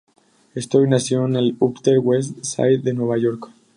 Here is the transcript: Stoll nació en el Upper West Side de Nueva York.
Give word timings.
Stoll 0.57 0.89
nació 0.89 1.27
en 1.27 1.35
el 1.35 1.55
Upper 1.59 1.99
West 1.99 2.43
Side 2.43 2.79
de 2.79 2.91
Nueva 2.95 3.19
York. 3.19 3.51